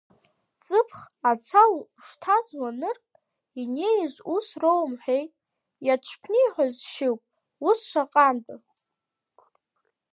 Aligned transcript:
Ҵыԥх, 0.65 0.97
аца 1.29 1.63
ушҭаз 1.77 2.47
уанырк, 2.59 3.05
инеиз 3.61 4.13
ус 4.35 4.47
роумҳәеи, 4.61 5.25
иаҽԥниҳәон 5.87 6.69
Шьыгә, 6.91 7.25
ус 7.67 7.79
шаҟантәы? 7.89 8.55